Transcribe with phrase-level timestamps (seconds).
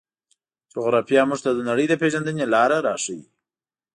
[0.73, 3.19] جغرافیه موږ ته د نړۍ د پېژندنې لاره راښيي.